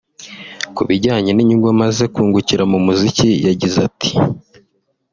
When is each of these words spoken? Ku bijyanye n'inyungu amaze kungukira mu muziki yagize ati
Ku 0.75 0.81
bijyanye 0.89 1.31
n'inyungu 1.33 1.67
amaze 1.75 2.03
kungukira 2.13 2.63
mu 2.71 2.79
muziki 2.85 3.29
yagize 3.47 3.77
ati 3.87 4.11